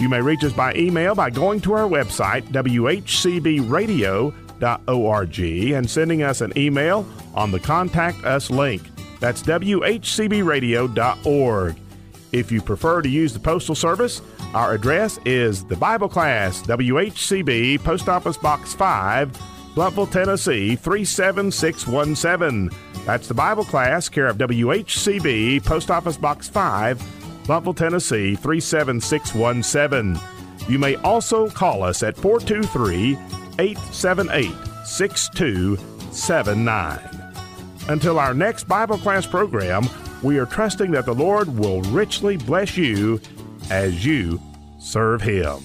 You 0.00 0.08
may 0.08 0.20
reach 0.20 0.42
us 0.42 0.52
by 0.52 0.74
email 0.74 1.14
by 1.14 1.30
going 1.30 1.60
to 1.60 1.74
our 1.74 1.88
website, 1.88 2.42
whcbradio.org, 2.48 5.40
and 5.74 5.88
sending 5.88 6.24
us 6.24 6.40
an 6.40 6.52
email 6.56 7.06
on 7.36 7.52
the 7.52 7.60
Contact 7.60 8.24
Us 8.24 8.50
link. 8.50 8.82
That's 9.20 9.44
whcbradio.org. 9.44 11.76
If 12.32 12.50
you 12.52 12.62
prefer 12.62 13.02
to 13.02 13.08
use 13.08 13.32
the 13.32 13.40
Postal 13.40 13.74
Service, 13.74 14.22
our 14.54 14.74
address 14.74 15.18
is 15.24 15.64
the 15.64 15.74
Bible 15.76 16.08
Class, 16.08 16.62
WHCB, 16.62 17.82
Post 17.82 18.08
Office 18.08 18.36
Box 18.36 18.72
5, 18.74 19.32
Blountville, 19.74 20.08
Tennessee 20.10 20.76
37617. 20.76 22.70
That's 23.04 23.26
the 23.28 23.34
Bible 23.34 23.64
Class, 23.64 24.08
care 24.08 24.26
of 24.26 24.38
WHCB, 24.38 25.64
Post 25.64 25.90
Office 25.90 26.16
Box 26.16 26.48
5, 26.48 26.98
Blountville, 27.44 27.76
Tennessee 27.76 28.36
37617. 28.36 30.18
You 30.68 30.78
may 30.78 30.94
also 30.96 31.48
call 31.50 31.82
us 31.82 32.04
at 32.04 32.16
423 32.16 33.18
878 33.58 34.54
6279. 34.84 37.00
Until 37.88 38.18
our 38.20 38.34
next 38.34 38.68
Bible 38.68 38.98
class 38.98 39.26
program, 39.26 39.88
we 40.22 40.38
are 40.38 40.46
trusting 40.46 40.90
that 40.92 41.06
the 41.06 41.14
Lord 41.14 41.48
will 41.58 41.82
richly 41.82 42.36
bless 42.36 42.76
you 42.76 43.20
as 43.70 44.04
you 44.04 44.40
serve 44.78 45.22
Him. 45.22 45.62